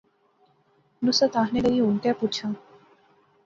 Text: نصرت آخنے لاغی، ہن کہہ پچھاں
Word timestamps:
نصرت 1.05 1.31
آخنے 1.41 1.59
لاغی، 1.63 1.81
ہن 1.87 1.95
کہہ 2.03 2.17
پچھاں 2.19 2.51